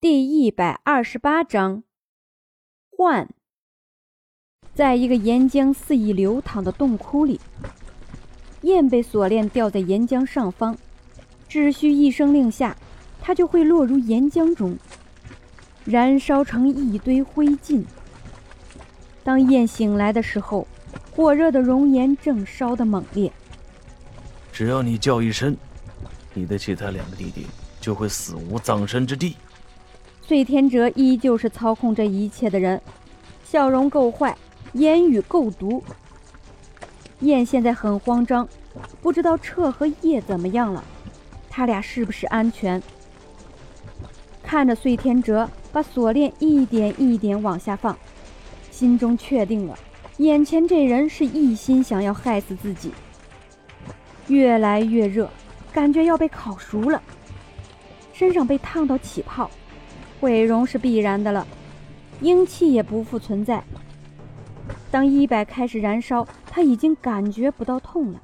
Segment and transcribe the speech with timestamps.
[0.00, 1.82] 第一百二十八章，
[2.88, 3.28] 换。
[4.72, 7.40] 在一个岩浆肆意流淌的洞窟里，
[8.62, 10.76] 焰被锁链吊在岩浆上方，
[11.48, 12.76] 只需一声令下，
[13.20, 14.78] 它就会落入岩浆中，
[15.84, 17.84] 燃烧成一堆灰烬。
[19.24, 20.68] 当燕醒来的时候，
[21.10, 23.32] 火热的熔岩正烧得猛烈。
[24.52, 25.56] 只要你叫一声，
[26.34, 27.48] 你的其他两个弟弟
[27.80, 29.34] 就会死无葬身之地。
[30.28, 32.78] 碎天哲依旧是操控这一切的人，
[33.42, 34.36] 笑容够坏，
[34.74, 35.82] 言语够毒。
[37.20, 38.46] 燕现在很慌张，
[39.00, 40.84] 不知道彻和叶怎么样了，
[41.48, 42.82] 他俩是不是安全？
[44.42, 47.96] 看着碎天哲把锁链一点一点往下放，
[48.70, 49.78] 心中确定了，
[50.18, 52.92] 眼前这人是一心想要害死自己。
[54.26, 55.30] 越来越热，
[55.72, 57.02] 感觉要被烤熟了，
[58.12, 59.50] 身上被烫到起泡。
[60.20, 61.46] 毁容是必然的了，
[62.20, 63.62] 阴气也不复存在。
[64.90, 68.20] 当一百开始燃烧，他已经感觉不到痛了。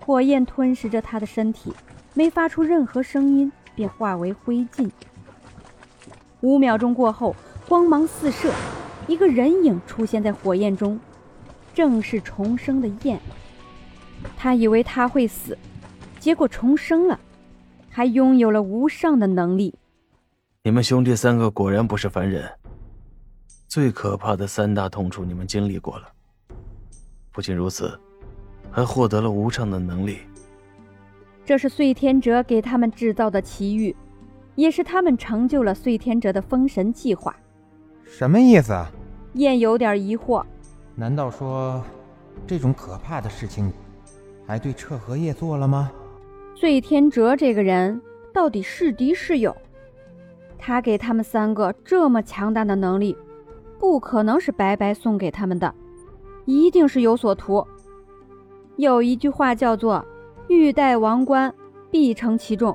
[0.00, 1.72] 火焰吞噬着他的身体，
[2.12, 4.90] 没发出任何声音，便化为灰烬。
[6.42, 7.34] 五秒钟过后，
[7.66, 8.52] 光芒四射，
[9.06, 11.00] 一个人影出现在火焰中，
[11.72, 13.18] 正是重生的焰。
[14.36, 15.56] 他以为他会死，
[16.20, 17.18] 结果重生了，
[17.88, 19.74] 还拥有了无上的能力。
[20.66, 22.50] 你们兄弟三个果然不是凡人，
[23.68, 26.08] 最可怕的三大痛处你们经历过了。
[27.30, 28.00] 不仅如此，
[28.70, 30.20] 还获得了无上的能力。
[31.44, 33.94] 这是碎天哲给他们制造的奇遇，
[34.54, 37.36] 也是他们成就了碎天哲的封神计划。
[38.02, 38.72] 什么意思？
[39.34, 40.42] 燕有点疑惑。
[40.94, 41.84] 难道说，
[42.46, 43.70] 这种可怕的事情，
[44.46, 45.92] 还对彻和叶做了吗？
[46.56, 48.00] 碎天哲这个人
[48.32, 49.54] 到底是敌是友？
[50.66, 53.14] 他给他们三个这么强大的能力，
[53.78, 55.74] 不可能是白白送给他们的，
[56.46, 57.62] 一定是有所图。
[58.76, 60.02] 有一句话叫做
[60.48, 61.54] “欲戴王冠，
[61.90, 62.74] 必承其重”，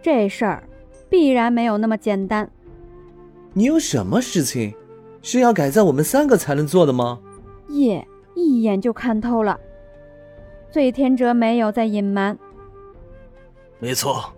[0.00, 0.62] 这事儿
[1.08, 2.48] 必然没有那么简单。
[3.54, 4.72] 你有什么事情
[5.20, 7.18] 是要改在我们三个才能做的吗？
[7.70, 8.06] 叶
[8.36, 9.58] 一眼就看透了，
[10.70, 12.38] 醉天哲没有再隐瞒。
[13.80, 14.32] 没错。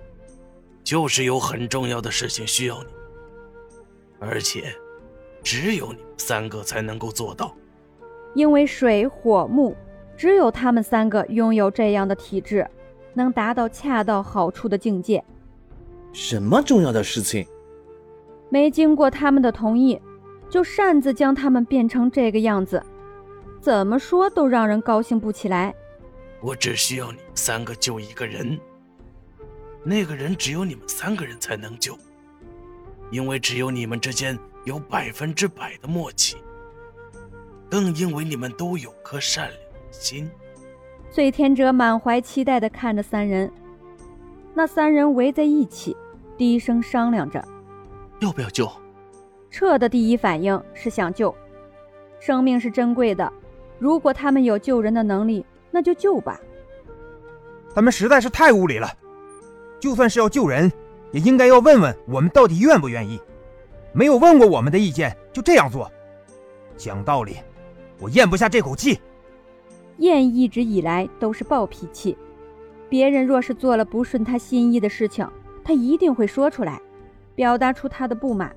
[0.86, 2.88] 就是有很重要的事情需要你，
[4.20, 4.72] 而且
[5.42, 7.52] 只有你们三个才能够做到。
[8.36, 9.74] 因为水火木，
[10.16, 12.64] 只有他们三个拥有这样的体质，
[13.14, 15.24] 能达到恰到好处的境界。
[16.12, 17.44] 什么重要的事情？
[18.48, 20.00] 没经过他们的同意，
[20.48, 22.80] 就擅自将他们变成这个样子，
[23.60, 25.74] 怎么说都让人高兴不起来。
[26.40, 28.56] 我只需要你们三个救一个人。
[29.88, 31.96] 那个人只有你们三个人才能救，
[33.12, 36.36] 因为只有你们之间有百分之百的默契，
[37.70, 40.28] 更因为你们都有颗善良的心。
[41.08, 43.48] 醉天者满怀期待地看着三人，
[44.54, 45.96] 那三人围在一起，
[46.36, 47.46] 低声商量着，
[48.18, 48.68] 要不要救？
[49.52, 51.32] 彻的第一反应是想救，
[52.18, 53.32] 生命是珍贵的，
[53.78, 56.40] 如果他们有救人的能力，那就救吧。
[57.72, 58.88] 他们实在是太无理了。
[59.86, 60.72] 就算是要救人，
[61.12, 63.20] 也应该要问问我们到底愿不愿意。
[63.92, 65.88] 没有问过我们的意见，就这样做，
[66.76, 67.36] 讲道理，
[68.00, 68.98] 我咽不下这口气。
[69.98, 72.18] 燕一直以来都是暴脾气，
[72.88, 75.24] 别人若是做了不顺他心意的事情，
[75.62, 76.82] 他一定会说出来，
[77.36, 78.52] 表达出他的不满。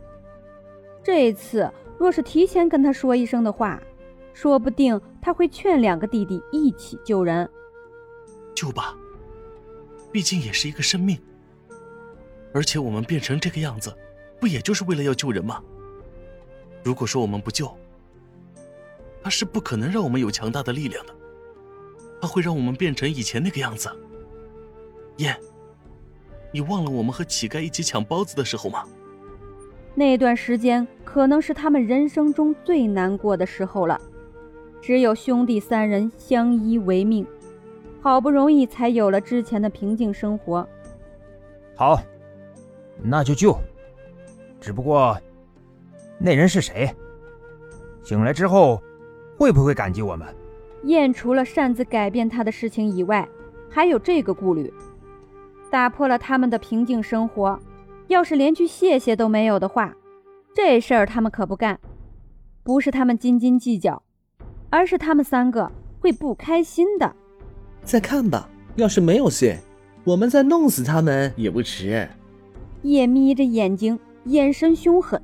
[1.03, 3.79] 这次若是提前跟他说一声的话，
[4.34, 7.47] 说不定他会劝两个弟弟一起救人。
[8.56, 8.96] 救吧。
[10.12, 11.20] 毕竟也是一个生命，
[12.53, 13.96] 而且我们变成这个样子，
[14.40, 15.62] 不也就是为了要救人吗？
[16.84, 17.72] 如果说我们不救，
[19.22, 21.14] 他是不可能让我们有强大的力量的，
[22.22, 23.90] 他会让我们变成以前那个样子。
[25.18, 25.38] 燕，
[26.52, 28.85] 你忘了我们和乞丐一起抢包子的时候吗？
[29.94, 34.00] 那段时间可能是他们人生中最难过的时候了，
[34.82, 37.28] 只有兄弟三人相依为命。
[38.01, 40.67] 好不容易才有了之前的平静生活。
[41.75, 42.01] 好，
[43.01, 43.57] 那就救。
[44.59, 45.17] 只不过，
[46.17, 46.93] 那人是谁？
[48.03, 48.81] 醒来之后，
[49.37, 50.28] 会不会感激我们？
[50.84, 53.28] 燕除了擅自改变他的事情以外，
[53.69, 54.73] 还有这个顾虑：
[55.69, 57.59] 打破了他们的平静生活。
[58.07, 59.96] 要是连句谢谢都没有的话，
[60.53, 61.79] 这事儿他们可不干。
[62.63, 64.01] 不是他们斤斤计较，
[64.69, 67.16] 而是他们三个会不开心的。
[67.84, 69.55] 再看吧，要是没有信，
[70.03, 72.08] 我们再弄死他们也不迟。
[72.84, 75.22] 夜眯着眼睛，眼神凶狠。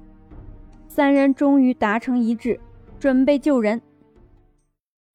[0.87, 2.59] 三人终于达成一致，
[2.99, 3.81] 准备救人。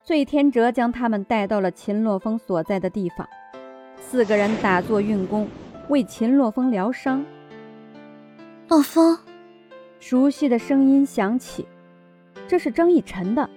[0.03, 3.29] 醉天哲将他们带到了秦洛风所在的地方，
[4.01, 5.49] 四个人打坐运功，
[5.89, 7.25] 为秦洛风疗伤。
[8.69, 9.19] 洛风，
[9.99, 11.67] 熟悉的声音响起，
[12.47, 13.49] 这是张逸晨的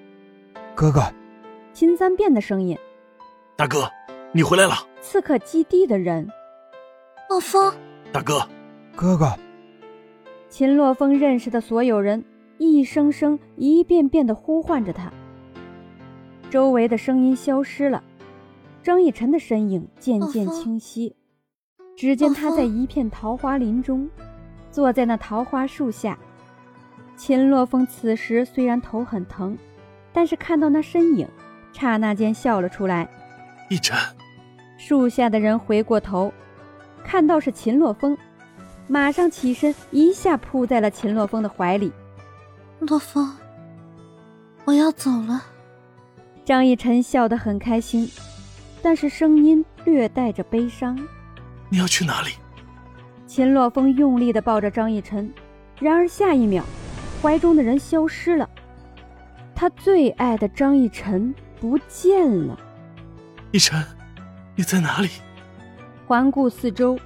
[0.76, 1.02] 哥哥。
[1.72, 2.78] 秦三变的声音，
[3.56, 3.88] 大哥，
[4.32, 4.74] 你回来了。
[5.00, 6.28] 刺客基地的人，
[7.30, 7.72] 洛风，
[8.12, 8.42] 大哥，
[8.96, 9.32] 哥哥。
[10.50, 12.26] 秦洛风认识的所有人，
[12.58, 15.14] 一声声、一遍遍地呼唤着他。
[16.50, 18.04] 周围的声音消失了，
[18.82, 21.16] 张逸晨的身影渐渐清晰。
[21.96, 24.10] 只见他在一片桃花林中，
[24.72, 26.18] 坐在那桃花树下。
[27.16, 29.56] 秦洛风此时虽然头很疼，
[30.12, 31.28] 但是看到那身影，
[31.72, 33.08] 刹那间笑了出来。
[33.74, 33.98] 逸晨，
[34.78, 36.32] 树下的人回过头，
[37.04, 38.16] 看到是秦洛风，
[38.88, 41.92] 马上起身，一下扑在了秦洛风的怀里。
[42.82, 43.36] 洛风，
[44.66, 45.42] 我要走了。
[46.46, 48.08] 张逸晨笑得很开心，
[48.84, 50.96] 但是声音略带着悲伤。
[51.68, 52.30] 你要去哪里？
[53.26, 55.34] 秦洛风用力地抱着张逸晨，
[55.80, 56.64] 然而下一秒，
[57.24, 58.48] 怀中的人消失了，
[59.56, 62.56] 他最爱的张逸晨不见了。
[63.54, 63.86] 逸晨，
[64.56, 65.10] 你在哪里？
[66.08, 66.98] 环顾四周，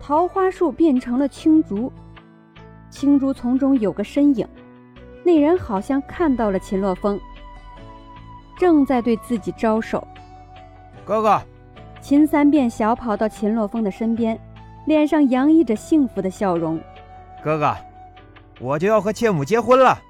[0.00, 1.92] 桃花树变成了青竹，
[2.88, 4.48] 青竹丛中有个身影，
[5.22, 7.20] 那人好像看到了秦洛风。
[8.58, 10.02] 正在对自己招手，
[11.04, 11.42] 哥哥，
[12.00, 14.40] 秦三便小跑到秦洛风的身边，
[14.86, 16.80] 脸上洋溢着幸福的笑容。
[17.44, 17.76] 哥哥，
[18.60, 20.00] 我就要和妾母结婚了。